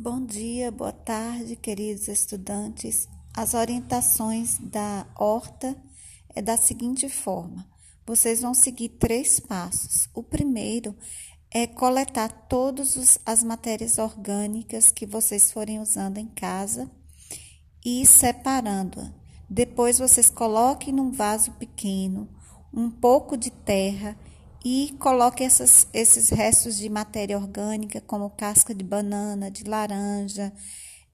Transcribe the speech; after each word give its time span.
Bom 0.00 0.24
dia, 0.24 0.70
boa 0.70 0.92
tarde, 0.92 1.56
queridos 1.56 2.06
estudantes. 2.06 3.08
As 3.36 3.52
orientações 3.52 4.56
da 4.60 5.04
horta 5.18 5.76
é 6.36 6.40
da 6.40 6.56
seguinte 6.56 7.08
forma: 7.08 7.66
vocês 8.06 8.40
vão 8.40 8.54
seguir 8.54 8.90
três 8.90 9.40
passos. 9.40 10.08
O 10.14 10.22
primeiro 10.22 10.94
é 11.50 11.66
coletar 11.66 12.28
todas 12.48 13.18
as 13.26 13.42
matérias 13.42 13.98
orgânicas 13.98 14.92
que 14.92 15.04
vocês 15.04 15.50
forem 15.50 15.80
usando 15.80 16.18
em 16.18 16.28
casa 16.28 16.88
e 17.84 18.06
separando-a. 18.06 19.12
Depois 19.50 19.98
vocês 19.98 20.30
coloquem 20.30 20.94
num 20.94 21.10
vaso 21.10 21.50
pequeno 21.54 22.28
um 22.72 22.88
pouco 22.88 23.36
de 23.36 23.50
terra 23.50 24.16
e 24.64 24.94
coloque 24.98 25.44
essas, 25.44 25.86
esses 25.92 26.30
restos 26.30 26.76
de 26.76 26.88
matéria 26.88 27.38
orgânica, 27.38 28.00
como 28.00 28.30
casca 28.30 28.74
de 28.74 28.84
banana, 28.84 29.50
de 29.50 29.64
laranja, 29.64 30.52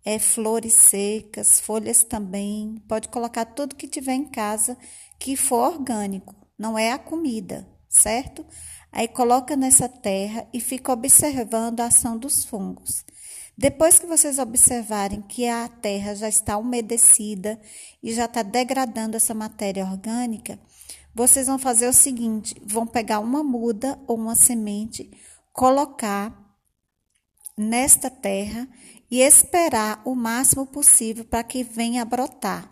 é, 0.05 0.19
flores 0.19 0.74
secas, 0.74 1.60
folhas 1.60 2.05
também. 2.05 2.83
Pode 2.88 3.09
colocar 3.09 3.45
tudo 3.45 3.77
que 3.77 3.88
tiver 3.88 4.14
em 4.14 4.24
casa 4.24 4.77
que 5.19 5.36
for 5.36 5.74
orgânico, 5.74 6.34
não 6.59 6.78
é 6.78 6.92
a 6.92 6.98
comida, 6.98 7.66
certo? 7.88 8.45
Aí 8.92 9.09
coloca 9.09 9.56
nessa 9.56 9.88
terra 9.88 10.47
e 10.52 10.61
fica 10.61 10.92
observando 10.92 11.80
a 11.80 11.86
ação 11.86 12.16
dos 12.16 12.45
fungos. 12.45 13.05
Depois 13.56 13.98
que 13.98 14.06
vocês 14.06 14.38
observarem 14.38 15.22
que 15.22 15.47
a 15.47 15.69
terra 15.69 16.14
já 16.14 16.28
está 16.28 16.58
umedecida 16.58 17.61
e 18.02 18.12
já 18.12 18.24
está 18.24 18.42
degradando 18.42 19.16
essa 19.16 19.33
matéria 19.33 19.84
orgânica, 19.84 20.58
vocês 21.14 21.46
vão 21.46 21.59
fazer 21.59 21.88
o 21.88 21.92
seguinte: 21.92 22.60
vão 22.64 22.86
pegar 22.86 23.20
uma 23.20 23.42
muda 23.42 23.98
ou 24.06 24.16
uma 24.16 24.34
semente, 24.34 25.10
colocar 25.52 26.36
nesta 27.56 28.10
terra 28.10 28.68
e 29.10 29.20
esperar 29.20 30.02
o 30.05 30.14
máximo 30.14 30.66
possível 30.66 31.24
para 31.24 31.44
que 31.44 31.62
venha 31.62 32.02
a 32.02 32.05
brotar. 32.05 32.70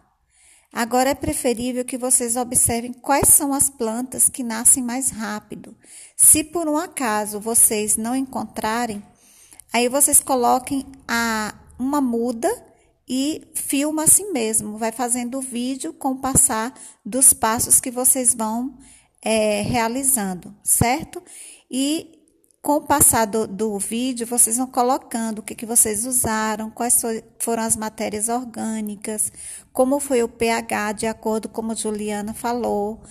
Agora 0.73 1.11
é 1.11 1.15
preferível 1.15 1.85
que 1.85 1.99
vocês 1.99 2.35
observem 2.35 2.95
quais 2.95 3.29
são 3.29 3.53
as 3.53 3.69
plantas 3.69 4.29
que 4.29 4.43
nascem 4.43 4.83
mais 4.83 5.11
rápido. 5.11 5.77
Se 6.17 6.43
por 6.43 6.67
um 6.67 6.79
acaso 6.79 7.39
vocês 7.39 7.99
não 7.99 8.17
encontrarem, 8.17 9.03
aí 9.71 9.87
vocês 9.89 10.19
coloquem 10.19 10.87
a 11.07 11.55
uma 11.79 12.01
muda 12.01 12.51
e 13.15 13.43
filma 13.53 14.05
assim 14.05 14.33
mesmo, 14.33 14.79
vai 14.79 14.91
fazendo 14.91 15.37
o 15.37 15.43
vídeo 15.43 15.93
com 15.93 16.13
o 16.13 16.19
passar 16.19 16.73
dos 17.05 17.35
passos 17.35 17.79
que 17.79 17.91
vocês 17.91 18.35
vão 18.35 18.75
é, 19.21 19.61
realizando, 19.61 20.57
certo? 20.65 21.23
E 21.71 22.19
com 22.63 22.77
o 22.77 22.87
passar 22.87 23.27
do, 23.27 23.47
do, 23.47 23.79
vídeo, 23.79 24.27
vocês 24.27 24.57
vão 24.57 24.67
colocando 24.67 25.41
o 25.41 25.43
que, 25.43 25.55
que 25.55 25.67
vocês 25.67 26.07
usaram, 26.07 26.71
quais 26.71 27.03
foram 27.39 27.63
as 27.63 27.77
matérias 27.77 28.31
orgânicas, 28.31 29.31
como 29.75 30.01
foi 30.01 30.23
o 30.23 30.29
pH, 30.29 30.93
de 30.93 31.07
acordo 31.07 31.51
com 31.51 31.57
como 31.57 31.77
Juliana 31.77 32.33
falou. 32.33 33.03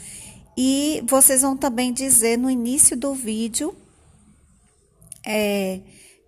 E 0.58 1.04
vocês 1.06 1.44
vão 1.44 1.56
também 1.56 1.94
dizer 1.94 2.40
no 2.40 2.50
início 2.50 2.98
do 2.98 3.14
vídeo 3.14 3.76
é, 5.24 5.80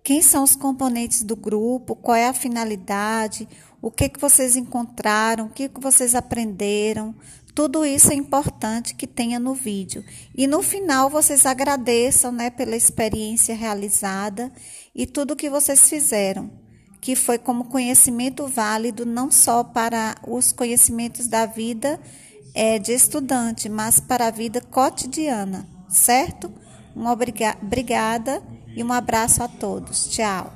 quem 0.04 0.20
são 0.20 0.44
os 0.44 0.54
componentes 0.54 1.22
do 1.22 1.34
grupo, 1.34 1.96
qual 1.96 2.14
é 2.14 2.28
a 2.28 2.34
finalidade, 2.34 3.48
o 3.80 3.90
que, 3.90 4.06
que 4.06 4.20
vocês 4.20 4.54
encontraram, 4.54 5.46
o 5.46 5.50
que, 5.50 5.66
que 5.66 5.80
vocês 5.80 6.14
aprenderam. 6.14 7.14
Tudo 7.54 7.86
isso 7.86 8.12
é 8.12 8.14
importante 8.14 8.94
que 8.94 9.06
tenha 9.06 9.38
no 9.38 9.54
vídeo. 9.54 10.04
E 10.36 10.46
no 10.46 10.62
final 10.62 11.08
vocês 11.08 11.46
agradeçam 11.46 12.30
né, 12.30 12.50
pela 12.50 12.76
experiência 12.76 13.54
realizada 13.54 14.52
e 14.94 15.06
tudo 15.06 15.34
que 15.34 15.48
vocês 15.48 15.88
fizeram, 15.88 16.50
que 17.00 17.16
foi 17.16 17.38
como 17.38 17.64
conhecimento 17.64 18.46
válido 18.46 19.06
não 19.06 19.30
só 19.30 19.64
para 19.64 20.16
os 20.28 20.52
conhecimentos 20.52 21.26
da 21.26 21.46
vida 21.46 21.98
é, 22.52 22.78
de 22.78 22.92
estudante, 22.92 23.70
mas 23.70 24.00
para 24.00 24.26
a 24.26 24.30
vida 24.30 24.60
cotidiana, 24.60 25.66
certo? 25.88 26.52
Uma 26.94 27.12
obrigada 27.12 28.42
e 28.74 28.82
um 28.82 28.92
abraço 28.92 29.42
a 29.42 29.48
todos. 29.48 30.08
Tchau. 30.08 30.52